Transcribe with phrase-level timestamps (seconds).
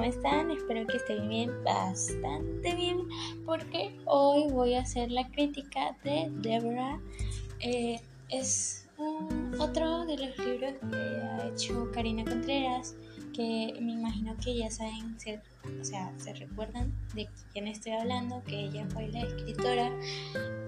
[0.00, 0.50] ¿cómo están?
[0.50, 3.06] Espero que estén bien, bastante bien,
[3.44, 6.98] porque hoy voy a hacer la crítica de Deborah.
[7.58, 8.88] Eh, es
[9.58, 12.96] otro de los libros que ha hecho Karina Contreras,
[13.34, 15.18] que me imagino que ya saben,
[15.78, 19.92] o sea, se recuerdan de quién estoy hablando, que ella fue la escritora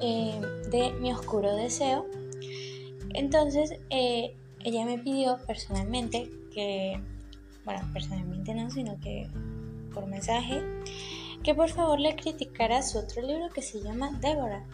[0.03, 2.05] eh, de Mi Oscuro Deseo.
[3.15, 7.01] Entonces, eh, ella me pidió personalmente que
[7.65, 9.29] bueno, personalmente no, sino que
[9.93, 10.63] por mensaje,
[11.43, 14.65] que por favor le criticara su otro libro que se llama Débora.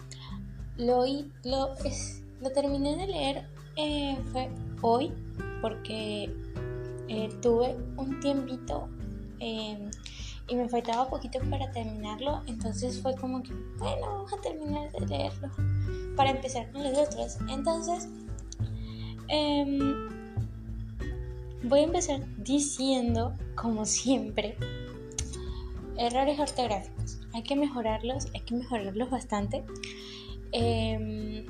[0.77, 1.05] Lo,
[1.45, 4.49] lo, es, lo terminé de leer eh, fue
[4.81, 5.13] hoy
[5.61, 6.33] porque
[7.09, 8.89] eh, tuve un tiempito
[9.41, 9.91] em,
[10.47, 15.07] y me faltaba poquito para terminarlo, entonces fue como que, bueno, vamos a terminar de
[15.07, 15.51] leerlo
[16.17, 17.39] para empezar con los otros.
[17.49, 18.09] Entonces,
[19.29, 20.18] eh,
[21.63, 24.57] Voy a empezar diciendo, como siempre,
[25.97, 27.21] errores ortográficos.
[27.35, 29.65] Hay que mejorarlos, hay que mejorarlos bastante.
[30.53, 31.45] Em,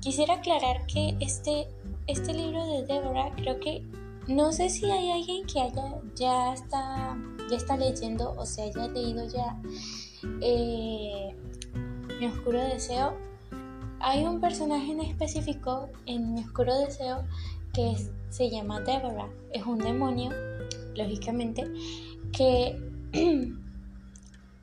[0.00, 1.68] quisiera aclarar que este,
[2.06, 3.82] este libro de Deborah creo que
[4.26, 7.16] no sé si hay alguien que haya ya está
[7.50, 9.56] ya está leyendo o se haya leído ya
[10.40, 11.34] eh,
[12.18, 13.14] Mi oscuro deseo.
[14.00, 17.24] Hay un personaje en específico en Mi oscuro deseo
[17.74, 17.96] que
[18.30, 19.28] se llama Deborah.
[19.52, 20.30] Es un demonio,
[20.94, 21.64] lógicamente,
[22.32, 22.78] que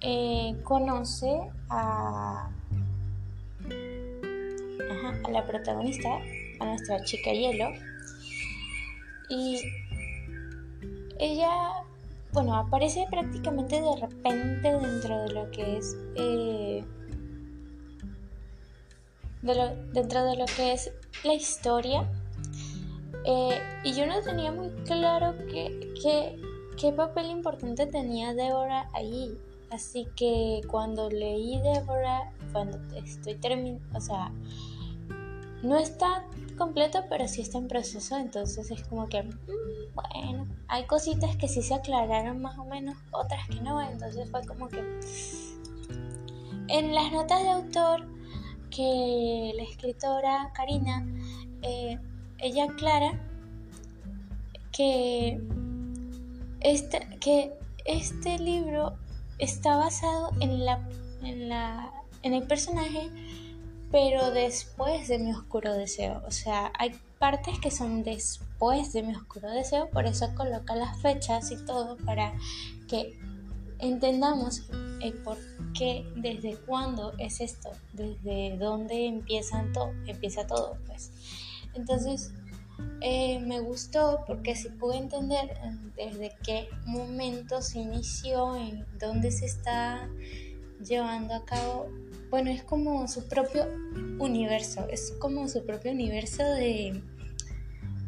[0.02, 2.50] eh, conoce a,
[5.30, 6.09] la protagonista,
[6.59, 7.70] a nuestra chica hielo.
[9.30, 9.62] Y
[11.20, 11.50] ella,
[12.34, 15.95] bueno, aparece prácticamente de repente dentro de lo que es...
[16.16, 16.84] Eh,
[19.42, 20.92] dentro de lo que es
[21.23, 22.08] la historia
[23.25, 25.93] eh, y yo no tenía muy claro qué,
[26.77, 29.37] qué, papel importante tenía Débora ahí.
[29.70, 34.31] Así que cuando leí Débora, cuando estoy terminando, o sea,
[35.61, 36.26] no está
[36.58, 38.17] completo, pero sí está en proceso.
[38.17, 42.98] Entonces es como que, mm, bueno, hay cositas que sí se aclararon más o menos,
[43.11, 43.81] otras que no.
[43.81, 44.83] Entonces fue como que.
[46.67, 48.08] En las notas de autor
[48.70, 51.05] que la escritora Karina
[51.61, 51.99] eh,
[52.42, 53.20] ella aclara
[54.72, 55.40] que
[56.62, 57.54] este, que
[57.86, 58.94] este libro
[59.40, 60.88] está basado en, la,
[61.24, 61.92] en, la,
[62.22, 63.10] en el personaje,
[63.92, 66.22] pero después de mi oscuro deseo.
[66.28, 71.02] O sea, hay partes que son después de mi oscuro deseo, por eso coloca las
[71.02, 72.34] fechas y todo para
[72.88, 73.20] que
[73.80, 74.64] entendamos
[75.02, 75.38] el por
[75.73, 81.12] qué, desde cuándo es esto, desde dónde empiezan todo, empieza todo, pues.
[81.73, 82.33] Entonces,
[83.02, 89.32] eh, me gustó porque si pude entender eh, desde qué momento se inició, en dónde
[89.32, 90.08] se está
[90.86, 91.89] llevando a cabo.
[92.30, 93.65] Bueno, es como su propio
[94.20, 97.02] universo, es como su propio universo de.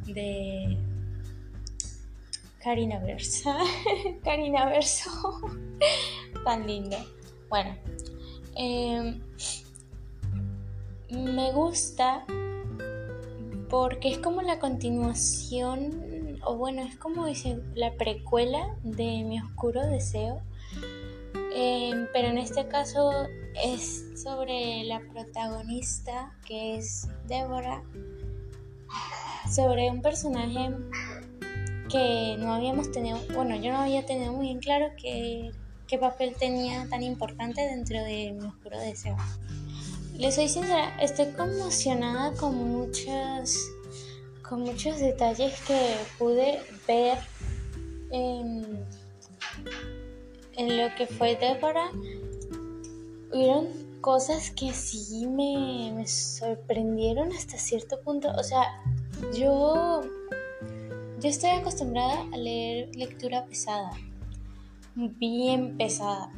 [0.05, 0.77] de.
[2.63, 3.57] Karina Versa.
[4.23, 5.09] Karina Verso.
[6.45, 6.97] Tan lindo.
[7.49, 7.75] Bueno,
[8.55, 9.21] em,
[11.09, 12.25] me gusta
[13.73, 19.81] porque es como la continuación, o bueno, es como dice, la precuela de Mi Oscuro
[19.87, 20.43] Deseo,
[21.55, 23.11] em, pero en este caso
[23.65, 27.81] es sobre la protagonista que es Débora,
[29.51, 30.69] sobre un personaje
[31.89, 35.51] que no habíamos tenido, bueno, yo no había tenido muy bien claro qué
[35.99, 39.17] papel tenía tan importante dentro de Mi Oscuro Deseo.
[40.23, 43.57] Le soy sincera, estoy conmocionada con muchos,
[44.41, 47.17] con muchos detalles que pude ver
[48.09, 48.85] en,
[50.57, 51.91] lo que fue Débora.
[53.33, 53.67] Hubieron
[53.99, 58.29] cosas que sí me, me sorprendieron hasta cierto punto.
[58.37, 58.81] O sea,
[59.37, 60.03] yo,
[61.19, 63.91] yo estoy acostumbrada a leer lectura pesada,
[64.95, 66.31] bien pesada,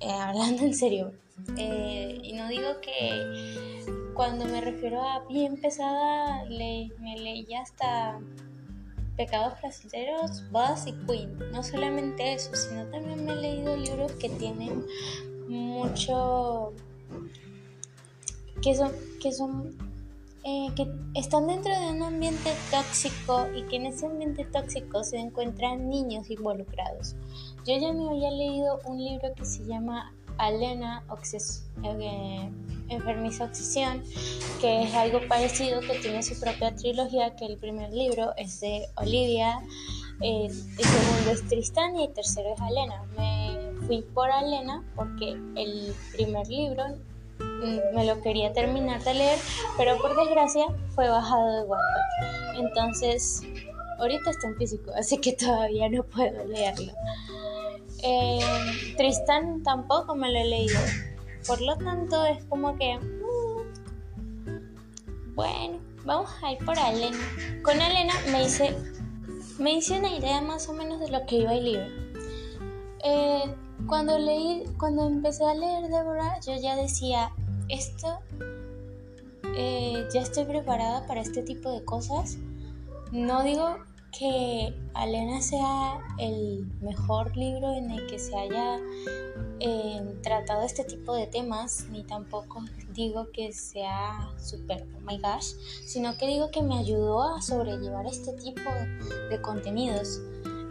[0.00, 1.12] eh, hablando en serio
[1.56, 8.18] eh, y no digo que cuando me refiero a bien pesada, le, me leí hasta
[9.16, 11.36] Pecados Placenteros, Buzz y Queen.
[11.52, 14.86] No solamente eso, sino también me he leído libros que tienen
[15.48, 16.72] mucho.
[18.62, 18.92] que son.
[19.20, 19.76] que son.
[20.44, 25.18] Eh, que están dentro de un ambiente tóxico y que en ese ambiente tóxico se
[25.18, 27.16] encuentran niños involucrados.
[27.66, 31.04] Yo ya me había leído un libro que se llama Alena
[31.84, 32.50] eh,
[32.88, 34.02] Enfermiza Obsesión,
[34.60, 38.88] que es algo parecido, que tiene su propia trilogía, que el primer libro es de
[38.96, 39.60] Olivia
[40.20, 43.02] el, segundo es Tristán y el tercero es Alena.
[43.16, 46.84] Me fui por Alena porque el primer libro
[47.38, 49.38] mm, me lo quería terminar de leer,
[49.76, 52.58] pero por desgracia fue bajado de Wattpad.
[52.58, 53.42] Entonces,
[53.98, 56.92] ahorita está en físico, así que todavía no puedo leerlo.
[58.02, 58.40] Eh,
[58.96, 60.80] Tristán tampoco me lo he leído.
[61.46, 62.98] Por lo tanto, es como que.
[62.98, 63.58] Mm,
[65.34, 67.18] bueno, vamos a ir por Alena.
[67.62, 68.74] Con Alena me hice,
[69.58, 71.86] me hice una idea más o menos de lo que iba el libro.
[73.04, 73.54] Eh,
[73.86, 77.30] cuando leí, cuando empecé a leer Deborah, yo ya decía,
[77.68, 78.18] esto,
[79.54, 82.36] eh, ya estoy preparada para este tipo de cosas.
[83.12, 83.78] No digo
[84.18, 88.78] que Alena sea el mejor libro en el que se haya
[89.60, 95.54] eh, tratado este tipo de temas, ni tampoco digo que sea super oh my gosh,
[95.86, 98.68] sino que digo que me ayudó a sobrellevar este tipo
[99.30, 100.20] de, contenidos.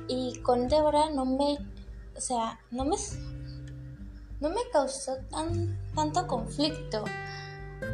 [0.09, 1.57] Y con Débora no me,
[2.15, 2.97] o sea, no me,
[4.41, 7.05] no me causó tan, tanto conflicto.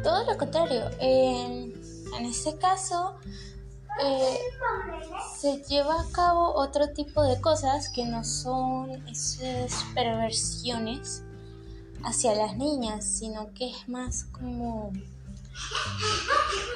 [0.02, 1.74] Todo lo contrario, en
[2.24, 3.18] este caso
[4.02, 4.38] eh,
[5.36, 11.22] se lleva a cabo otro tipo de cosas que no son esas perversiones
[12.04, 14.92] hacia las niñas, sino que es más como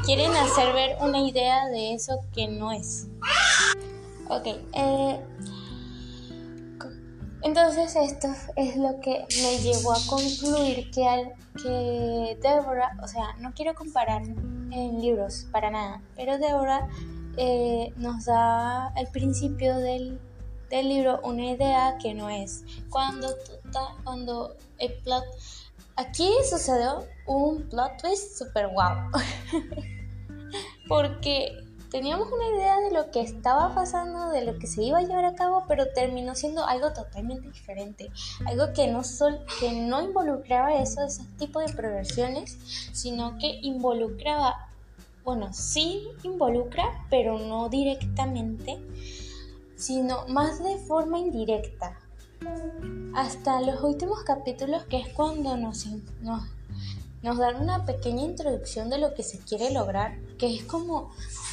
[0.05, 3.09] quieren hacer ver una idea de eso que no es.
[4.29, 5.21] Ok, eh,
[7.43, 11.33] entonces esto es lo que me llevó a concluir que al
[11.63, 14.23] que Deborah, o sea, no quiero comparar
[14.73, 16.89] en libros para nada, pero Deborah
[17.37, 20.19] eh, nos da al principio del,
[20.71, 22.65] del, libro una idea que no es.
[22.91, 23.29] Cuando,
[24.05, 25.25] cuando el plot...
[25.97, 28.97] Aquí sucedió un plot twist super guau.
[30.89, 31.57] Porque
[31.91, 35.25] teníamos una idea de lo que estaba pasando, de lo que se iba a llevar
[35.25, 38.11] a cabo, pero terminó siendo algo totalmente diferente.
[38.47, 42.59] Algo que no, sol, que no involucraba eso, ese tipo de perversiones,
[42.93, 44.69] sino que involucraba,
[45.25, 48.79] bueno, sí involucra, pero no directamente,
[49.77, 51.99] sino más de forma indirecta.
[53.15, 55.87] Hasta los últimos capítulos, que es cuando nos,
[56.21, 56.45] nos
[57.29, 61.11] nos dan una pequeña introducción de lo que se quiere lograr, que es como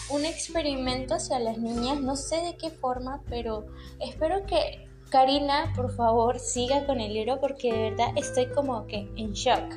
[0.09, 3.65] un experimento hacia las niñas, no sé de qué forma, pero
[3.99, 9.11] espero que Karina, por favor, siga con el libro porque de verdad estoy como que
[9.17, 9.75] en shock.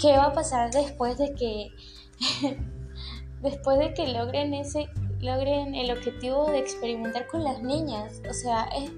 [0.00, 1.70] ¿Qué va a pasar después de que
[3.40, 4.88] después de que logren ese
[5.20, 8.20] logren el objetivo de experimentar con las niñas?
[8.28, 8.90] O sea, es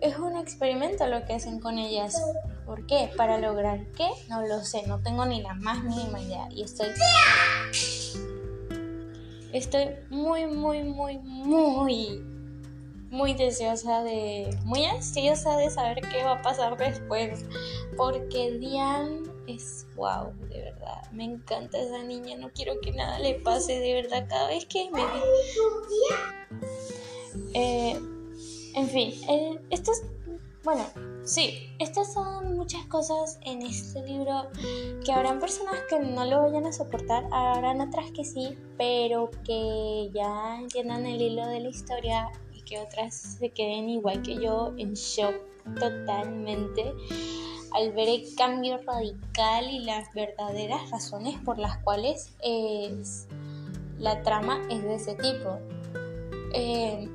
[0.00, 2.14] es un experimento lo que hacen con ellas.
[2.66, 3.10] ¿Por qué?
[3.16, 4.08] ¿Para lograr qué?
[4.28, 6.48] No lo sé, no tengo ni la más mínima idea.
[6.50, 6.88] Y estoy.
[9.52, 12.24] Estoy muy, muy, muy, muy.
[13.10, 14.56] Muy deseosa de.
[14.64, 17.44] Muy ansiosa de saber qué va a pasar después.
[17.96, 21.02] Porque Diane es wow, de verdad.
[21.12, 22.36] Me encanta esa niña.
[22.38, 24.26] No quiero que nada le pase, de verdad.
[24.28, 25.02] Cada vez que me.
[27.52, 28.00] Eh,
[28.74, 30.02] en fin, eh, estas,
[30.64, 30.84] bueno,
[31.24, 34.48] sí, estas son muchas cosas en este libro
[35.04, 40.10] que habrán personas que no lo vayan a soportar, habrán otras que sí, pero que
[40.14, 44.72] ya entiendan el hilo de la historia y que otras se queden igual que yo
[44.78, 45.34] en shock
[45.78, 46.92] totalmente
[47.74, 52.32] al ver el cambio radical y las verdaderas razones por las cuales
[53.98, 55.58] la trama es de ese tipo.
[56.54, 57.08] Eh,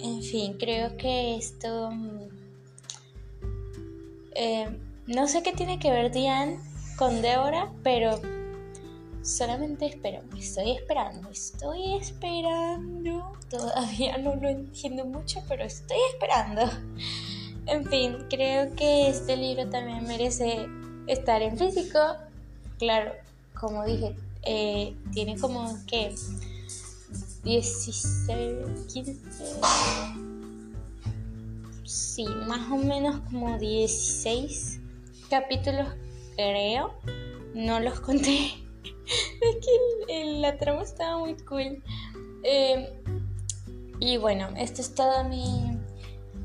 [0.00, 1.90] en fin, creo que esto...
[4.34, 4.68] Eh,
[5.06, 6.58] no sé qué tiene que ver Diane
[6.96, 8.20] con Débora, pero
[9.22, 10.22] solamente espero.
[10.38, 13.32] Estoy esperando, estoy esperando.
[13.50, 16.62] Todavía no lo entiendo mucho, pero estoy esperando.
[17.66, 20.66] En fin, creo que este libro también merece
[21.06, 21.98] estar en físico.
[22.78, 23.12] Claro,
[23.58, 26.14] como dije, eh, tiene como que
[27.44, 29.16] 16, 15,
[31.84, 34.80] sí, más o menos como 16
[35.30, 35.88] capítulos
[36.36, 36.94] creo,
[37.54, 38.46] no los conté,
[38.84, 41.82] es que la trama estaba muy cool.
[42.42, 42.86] Em,
[44.00, 45.78] y bueno, esto es toda mi,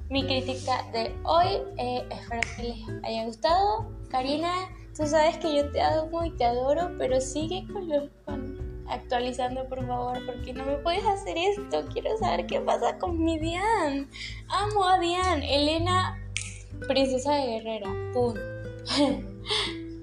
[0.10, 1.62] mi crítica de hoy.
[1.78, 3.92] Eh, espero que les haya gustado.
[4.10, 4.54] Karina,
[4.96, 8.10] tú sabes que yo te amo y te adoro, pero sigue con los
[8.90, 11.86] actualizando, por favor, porque no me puedes hacer esto.
[11.92, 14.08] Quiero saber qué pasa con mi Diane.
[14.48, 15.56] Amo a Diane.
[15.56, 16.20] Elena,
[16.88, 17.90] princesa de guerrera.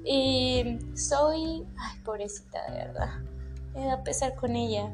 [0.09, 1.67] Y soy.
[1.77, 3.11] Ay, pobrecita, de verdad.
[3.75, 4.89] Me da pesar con ella.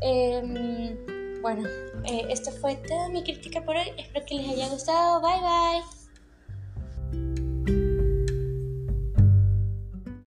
[0.00, 0.96] Em,
[1.40, 1.68] bueno,
[2.04, 3.92] eh, esto fue toda mi crítica por hoy.
[3.96, 5.20] Espero que les haya gustado.
[5.20, 5.95] Bye bye.